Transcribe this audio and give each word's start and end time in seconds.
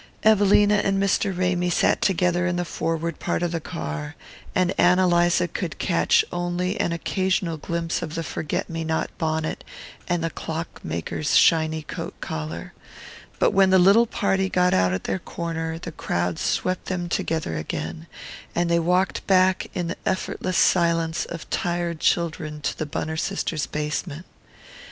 Evelina 0.23 0.77
and 0.77 0.97
Mr. 0.99 1.31
Ramy 1.37 1.69
sat 1.69 2.01
together 2.01 2.47
in 2.47 2.55
the 2.55 2.65
forward 2.65 3.19
part 3.19 3.43
of 3.43 3.51
the 3.51 3.61
car, 3.61 4.15
and 4.55 4.73
Ann 4.79 4.97
Eliza 4.97 5.47
could 5.47 5.77
catch 5.77 6.25
only 6.31 6.79
an 6.79 6.91
occasional 6.91 7.57
glimpse 7.57 8.01
of 8.01 8.15
the 8.15 8.23
forget 8.23 8.67
me 8.67 8.83
not 8.83 9.15
bonnet 9.19 9.63
and 10.07 10.23
the 10.23 10.31
clock 10.31 10.83
maker's 10.83 11.35
shiny 11.35 11.83
coat 11.83 12.19
collar; 12.19 12.73
but 13.37 13.51
when 13.51 13.69
the 13.69 13.77
little 13.77 14.07
party 14.07 14.49
got 14.49 14.73
out 14.73 14.91
at 14.91 15.03
their 15.03 15.19
corner 15.19 15.77
the 15.77 15.91
crowd 15.91 16.39
swept 16.39 16.85
them 16.85 17.07
together 17.07 17.55
again, 17.55 18.07
and 18.55 18.71
they 18.71 18.79
walked 18.79 19.27
back 19.27 19.67
in 19.75 19.85
the 19.85 19.97
effortless 20.03 20.57
silence 20.57 21.25
of 21.25 21.47
tired 21.51 21.99
children 21.99 22.59
to 22.59 22.75
the 22.75 22.87
Bunner 22.87 23.17
sisters' 23.17 23.67
basement. 23.67 24.25